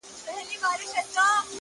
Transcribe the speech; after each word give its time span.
دي 0.47 0.55
مــــړ 0.61 0.79
ســي; 0.93 1.05